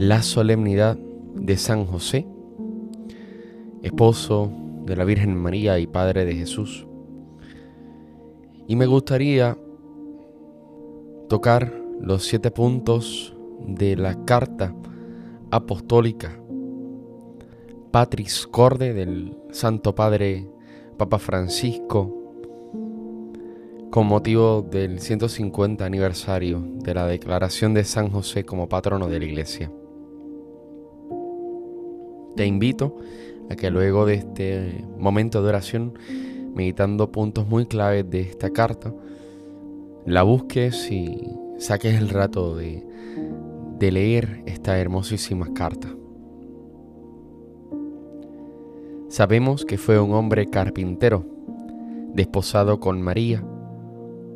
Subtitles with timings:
[0.00, 0.96] la solemnidad
[1.34, 2.26] de San José,
[3.82, 4.50] esposo
[4.86, 6.86] de la Virgen María y Padre de Jesús.
[8.66, 9.58] Y me gustaría
[11.28, 13.36] tocar los siete puntos
[13.66, 14.74] de la carta
[15.50, 16.40] apostólica
[17.90, 20.50] Patris Corde del Santo Padre
[20.96, 22.16] Papa Francisco
[23.90, 29.24] con motivo del 150 aniversario de la declaración de San José como patrono de la
[29.26, 29.70] Iglesia.
[32.40, 32.96] Te invito
[33.50, 35.92] a que luego de este momento de oración,
[36.54, 38.94] meditando puntos muy claves de esta carta,
[40.06, 41.20] la busques y
[41.58, 42.82] saques el rato de,
[43.78, 45.88] de leer esta hermosísima carta.
[49.10, 51.26] Sabemos que fue un hombre carpintero,
[52.14, 53.44] desposado con María,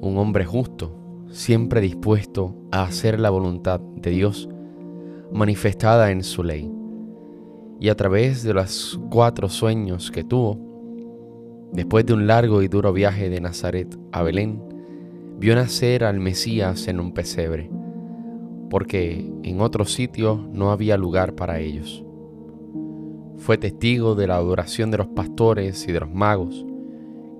[0.00, 0.96] un hombre justo,
[1.28, 4.48] siempre dispuesto a hacer la voluntad de Dios,
[5.30, 6.79] manifestada en su ley
[7.80, 10.58] y a través de los cuatro sueños que tuvo,
[11.72, 14.62] después de un largo y duro viaje de Nazaret a Belén,
[15.38, 17.70] vio nacer al Mesías en un pesebre,
[18.68, 22.04] porque en otro sitio no había lugar para ellos.
[23.38, 26.66] Fue testigo de la adoración de los pastores y de los magos,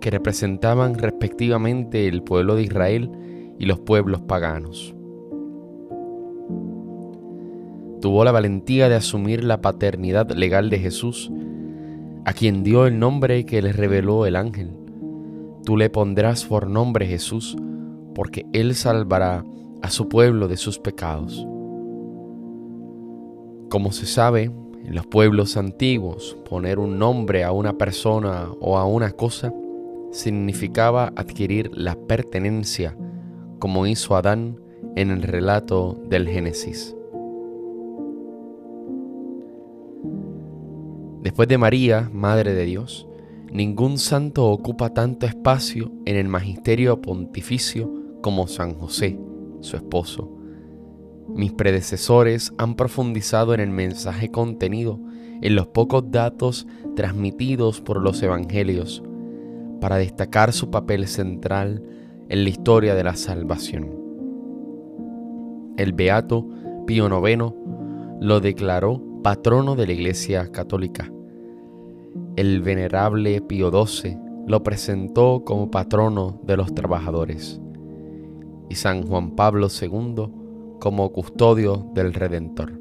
[0.00, 3.10] que representaban respectivamente el pueblo de Israel
[3.58, 4.94] y los pueblos paganos
[8.00, 11.30] tuvo la valentía de asumir la paternidad legal de Jesús,
[12.24, 14.70] a quien dio el nombre que le reveló el ángel.
[15.64, 17.56] Tú le pondrás por nombre Jesús,
[18.14, 19.44] porque Él salvará
[19.82, 21.46] a su pueblo de sus pecados.
[23.70, 24.50] Como se sabe,
[24.84, 29.52] en los pueblos antiguos, poner un nombre a una persona o a una cosa
[30.10, 32.96] significaba adquirir la pertenencia,
[33.58, 34.58] como hizo Adán
[34.96, 36.97] en el relato del Génesis.
[41.22, 43.08] Después de María, Madre de Dios,
[43.50, 47.92] ningún santo ocupa tanto espacio en el magisterio pontificio
[48.22, 49.18] como San José,
[49.60, 50.30] su esposo.
[51.28, 55.00] Mis predecesores han profundizado en el mensaje contenido
[55.42, 59.02] en los pocos datos transmitidos por los evangelios
[59.80, 61.82] para destacar su papel central
[62.28, 63.90] en la historia de la salvación.
[65.76, 66.46] El beato
[66.86, 67.52] Pío IX
[68.20, 71.10] lo declaró patrono de la Iglesia Católica.
[72.36, 77.60] El venerable Pío XII lo presentó como patrono de los trabajadores
[78.68, 82.78] y San Juan Pablo II como custodio del Redentor.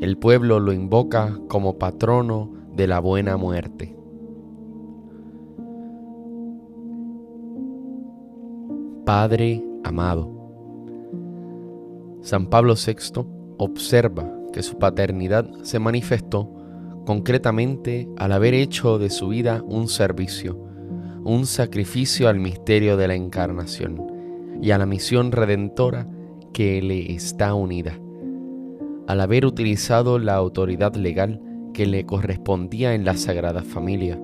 [0.00, 3.96] El pueblo lo invoca como patrono de la buena muerte.
[9.04, 10.30] Padre amado.
[12.20, 13.24] San Pablo VI
[13.56, 16.52] observa que su paternidad se manifestó
[17.04, 20.58] concretamente al haber hecho de su vida un servicio,
[21.24, 24.02] un sacrificio al misterio de la encarnación
[24.60, 26.06] y a la misión redentora
[26.52, 27.98] que le está unida,
[29.06, 31.40] al haber utilizado la autoridad legal
[31.72, 34.20] que le correspondía en la Sagrada Familia,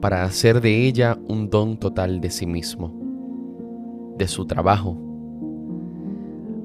[0.00, 2.92] para hacer de ella un don total de sí mismo,
[4.18, 4.98] de su trabajo,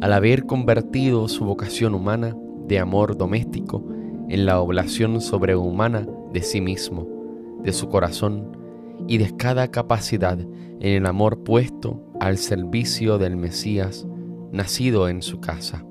[0.02, 2.36] al haber convertido su vocación humana
[2.72, 3.84] de amor doméstico
[4.30, 7.06] en la oblación sobrehumana de sí mismo,
[7.62, 8.58] de su corazón
[9.10, 14.08] y de cada capacidad en el amor puesto al servicio del Mesías
[14.54, 15.86] nacido en su casa.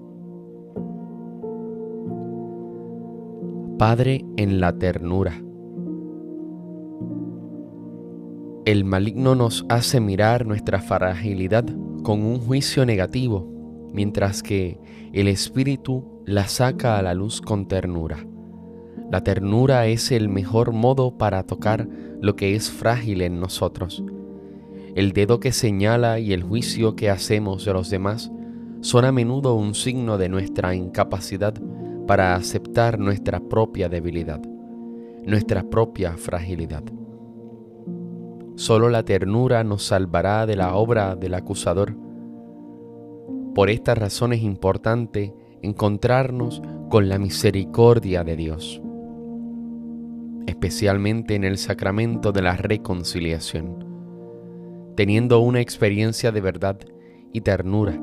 [3.79, 5.35] Padre en la ternura.
[8.65, 11.67] El maligno nos hace mirar nuestra fragilidad
[12.03, 13.47] con un juicio negativo,
[13.93, 14.81] mientras que
[15.13, 18.25] el Espíritu la saca a la luz con ternura.
[19.11, 21.89] La ternura es el mejor modo para tocar
[22.21, 24.05] lo que es frágil en nosotros.
[24.95, 28.31] El dedo que señala y el juicio que hacemos de los demás
[28.81, 31.55] son a menudo un signo de nuestra incapacidad
[32.07, 34.41] para aceptar nuestra propia debilidad,
[35.27, 36.85] nuestra propia fragilidad.
[38.55, 41.97] Solo la ternura nos salvará de la obra del acusador.
[43.53, 48.83] Por esta razón es importante encontrarnos con la misericordia de Dios,
[50.47, 53.85] especialmente en el sacramento de la reconciliación,
[54.97, 56.79] teniendo una experiencia de verdad
[57.33, 58.01] y ternura.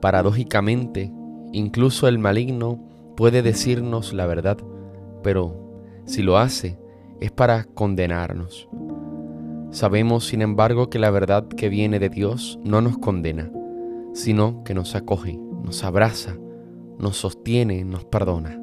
[0.00, 1.12] Paradójicamente,
[1.52, 2.80] incluso el maligno
[3.16, 4.58] puede decirnos la verdad,
[5.22, 5.70] pero
[6.04, 6.78] si lo hace
[7.20, 8.68] es para condenarnos.
[9.70, 13.52] Sabemos, sin embargo, que la verdad que viene de Dios no nos condena,
[14.14, 16.36] sino que nos acoge, nos abraza,
[16.98, 18.60] nos sostiene, nos perdona.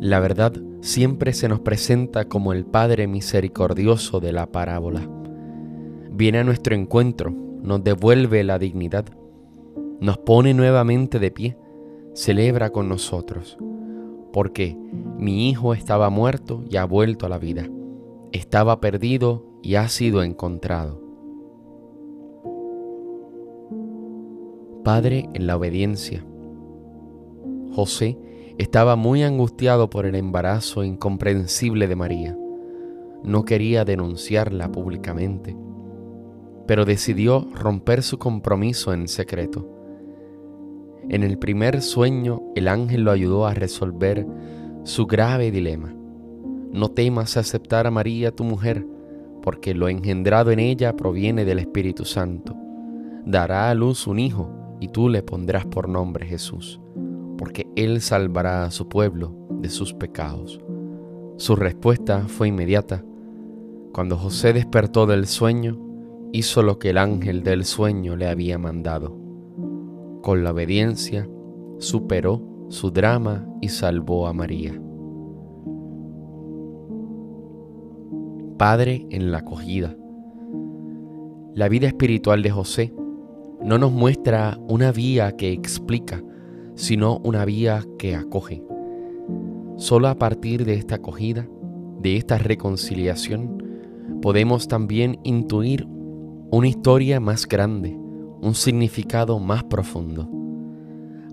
[0.00, 5.08] La verdad siempre se nos presenta como el Padre misericordioso de la parábola.
[6.10, 7.30] Viene a nuestro encuentro,
[7.62, 9.06] nos devuelve la dignidad,
[10.00, 11.56] nos pone nuevamente de pie,
[12.12, 13.56] celebra con nosotros,
[14.32, 14.76] porque
[15.18, 17.66] mi hijo estaba muerto y ha vuelto a la vida,
[18.32, 21.03] estaba perdido y ha sido encontrado.
[24.84, 26.22] Padre en la obediencia.
[27.72, 28.18] José
[28.58, 32.38] estaba muy angustiado por el embarazo incomprensible de María.
[33.22, 35.56] No quería denunciarla públicamente,
[36.66, 39.66] pero decidió romper su compromiso en secreto.
[41.08, 44.26] En el primer sueño el ángel lo ayudó a resolver
[44.82, 45.94] su grave dilema.
[46.72, 48.86] No temas aceptar a María tu mujer,
[49.42, 52.54] porque lo engendrado en ella proviene del Espíritu Santo.
[53.24, 56.80] Dará a luz un hijo y tú le pondrás por nombre Jesús,
[57.38, 60.60] porque Él salvará a su pueblo de sus pecados.
[61.36, 63.04] Su respuesta fue inmediata.
[63.92, 65.78] Cuando José despertó del sueño,
[66.32, 69.16] hizo lo que el ángel del sueño le había mandado.
[70.22, 71.28] Con la obediencia,
[71.78, 74.80] superó su drama y salvó a María.
[78.58, 79.96] Padre en la acogida.
[81.54, 82.94] La vida espiritual de José
[83.64, 86.22] no nos muestra una vía que explica,
[86.74, 88.62] sino una vía que acoge.
[89.76, 91.48] Solo a partir de esta acogida,
[92.00, 93.62] de esta reconciliación,
[94.20, 95.86] podemos también intuir
[96.50, 97.96] una historia más grande,
[98.42, 100.28] un significado más profundo.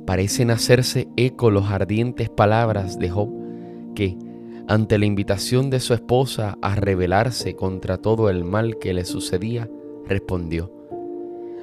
[0.05, 3.29] Parecen hacerse eco los ardientes palabras de Job
[3.93, 4.17] que,
[4.69, 9.69] ante la invitación de su esposa a rebelarse contra todo el mal que le sucedía,
[10.07, 10.80] respondió,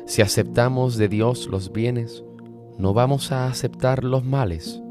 [0.09, 2.25] si aceptamos de Dios los bienes,
[2.79, 4.83] ¿no vamos a aceptar los males?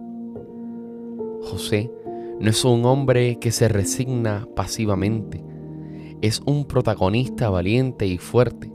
[1.42, 1.92] José
[2.40, 5.44] no es un hombre que se resigna pasivamente,
[6.22, 8.72] es un protagonista valiente y fuerte.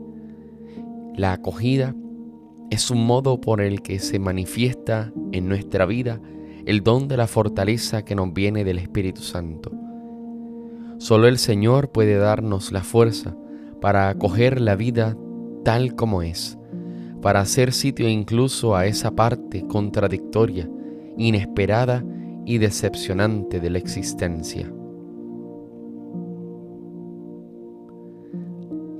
[1.15, 1.95] La acogida
[2.69, 6.19] es un modo por el que se manifiesta en nuestra vida
[6.65, 9.71] el don de la fortaleza que nos viene del Espíritu Santo.
[10.97, 13.33] Solo el Señor puede darnos la fuerza
[13.79, 15.15] para acoger la vida
[15.63, 16.57] tal como es,
[17.21, 20.69] para hacer sitio incluso a esa parte contradictoria,
[21.17, 22.03] inesperada
[22.45, 24.71] y decepcionante de la existencia.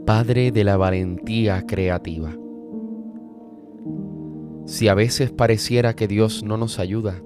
[0.06, 2.34] Padre de la valentía creativa.
[4.66, 7.22] Si a veces pareciera que Dios no nos ayuda,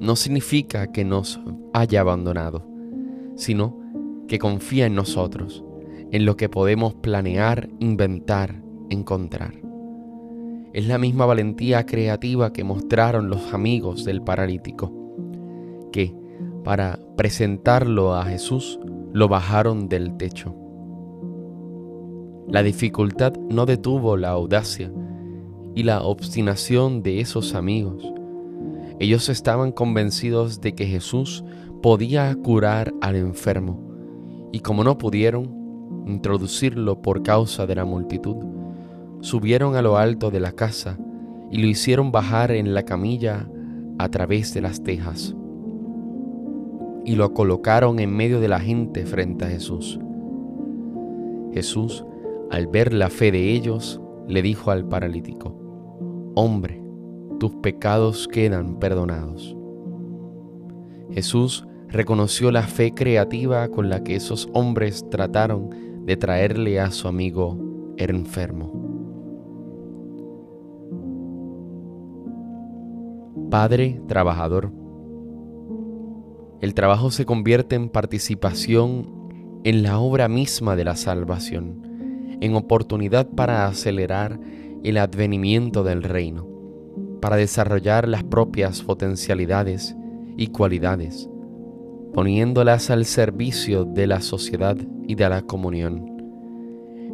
[0.00, 1.40] no significa que nos
[1.72, 2.66] haya abandonado,
[3.36, 3.78] sino
[4.26, 5.64] que confía en nosotros,
[6.10, 9.54] en lo que podemos planear, inventar, encontrar.
[10.72, 14.92] Es la misma valentía creativa que mostraron los amigos del paralítico,
[15.90, 16.14] que
[16.62, 18.78] para presentarlo a Jesús
[19.12, 20.54] lo bajaron del techo.
[22.48, 24.92] La dificultad no detuvo la audacia
[25.74, 28.04] y la obstinación de esos amigos.
[28.98, 31.44] Ellos estaban convencidos de que Jesús
[31.82, 33.80] podía curar al enfermo
[34.52, 38.36] y como no pudieron introducirlo por causa de la multitud,
[39.20, 40.98] subieron a lo alto de la casa
[41.50, 43.48] y lo hicieron bajar en la camilla
[43.98, 45.34] a través de las tejas
[47.04, 49.98] y lo colocaron en medio de la gente frente a Jesús.
[51.52, 52.04] Jesús,
[52.50, 55.56] al ver la fe de ellos, le dijo al paralítico,
[56.34, 56.82] Hombre,
[57.38, 59.56] tus pecados quedan perdonados.
[61.10, 65.70] Jesús reconoció la fe creativa con la que esos hombres trataron
[66.04, 67.58] de traerle a su amigo
[67.96, 68.79] enfermo.
[73.50, 74.70] Padre trabajador.
[76.60, 83.28] El trabajo se convierte en participación en la obra misma de la salvación, en oportunidad
[83.28, 84.38] para acelerar
[84.84, 86.46] el advenimiento del reino,
[87.20, 89.96] para desarrollar las propias potencialidades
[90.36, 91.28] y cualidades,
[92.14, 94.76] poniéndolas al servicio de la sociedad
[95.08, 96.06] y de la comunión.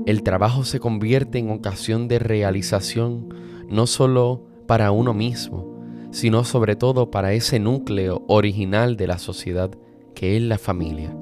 [0.05, 3.35] El trabajo se convierte en ocasión de realización
[3.71, 5.76] no solo para uno mismo,
[6.11, 9.71] sino sobre todo para ese núcleo original de la sociedad
[10.15, 11.15] que es la familia.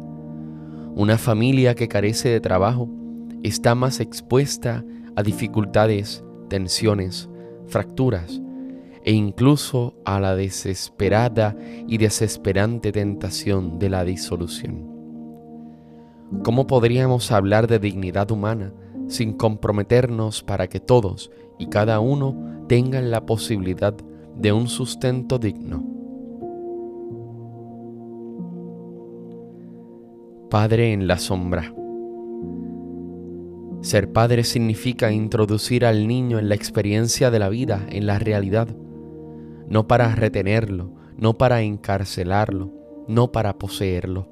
[0.95, 2.89] Una familia que carece de trabajo
[3.43, 4.85] está más expuesta
[5.17, 7.29] a dificultades, tensiones,
[7.67, 8.41] fracturas
[9.05, 14.95] e incluso a la desesperada y desesperante tentación de la disolución.
[16.43, 18.73] ¿Cómo podríamos hablar de dignidad humana
[19.09, 24.14] sin comprometernos para que todos y cada uno tengan la posibilidad de
[24.53, 25.83] un sustento digno?
[30.51, 31.75] Padre en la sombra.
[33.81, 38.69] Ser padre significa introducir al niño en la experiencia de la vida, en la realidad,
[39.69, 42.73] no para retenerlo, no para encarcelarlo,
[43.09, 44.29] no para poseerlo,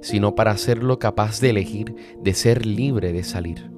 [0.00, 3.70] sino para hacerlo capaz de elegir, de ser libre de salir.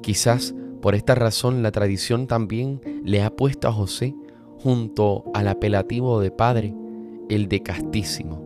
[0.00, 4.14] Quizás por esta razón la tradición también le ha puesto a José
[4.62, 6.74] junto al apelativo de padre,
[7.28, 8.42] el de castísimo.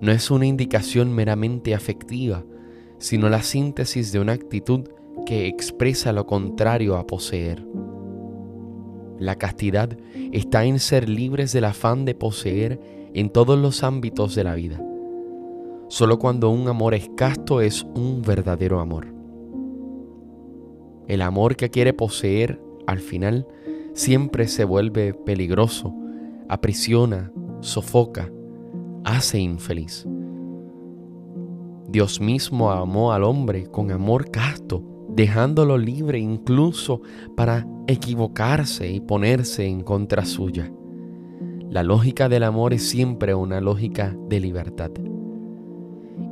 [0.00, 2.44] No es una indicación meramente afectiva,
[2.98, 4.88] sino la síntesis de una actitud
[5.26, 7.64] que expresa lo contrario a poseer.
[9.18, 9.96] La castidad
[10.32, 12.80] está en ser libres del afán de poseer
[13.14, 14.82] en todos los ámbitos de la vida.
[15.88, 19.08] Solo cuando un amor es casto es un verdadero amor.
[21.06, 23.46] El amor que quiere poseer, al final,
[24.00, 25.94] siempre se vuelve peligroso,
[26.48, 27.30] aprisiona,
[27.60, 28.32] sofoca,
[29.04, 30.06] hace infeliz.
[31.86, 37.02] Dios mismo amó al hombre con amor casto, dejándolo libre incluso
[37.36, 40.72] para equivocarse y ponerse en contra suya.
[41.68, 44.92] La lógica del amor es siempre una lógica de libertad.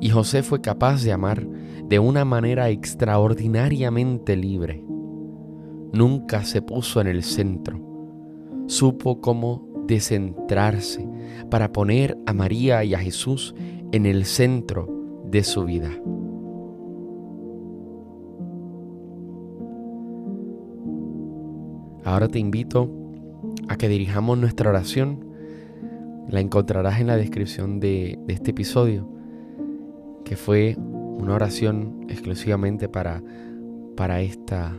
[0.00, 1.46] Y José fue capaz de amar
[1.84, 4.88] de una manera extraordinariamente libre.
[5.92, 7.80] Nunca se puso en el centro.
[8.66, 11.08] Supo cómo descentrarse
[11.50, 13.54] para poner a María y a Jesús
[13.92, 14.88] en el centro
[15.24, 15.90] de su vida.
[22.04, 22.90] Ahora te invito
[23.68, 25.24] a que dirijamos nuestra oración.
[26.28, 29.08] La encontrarás en la descripción de, este episodio,
[30.24, 33.22] que fue una oración exclusivamente para,
[33.96, 34.78] para esta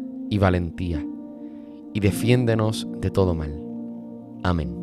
[0.31, 1.05] y valentía,
[1.93, 3.61] y defiéndenos de todo mal.
[4.41, 4.80] Amén.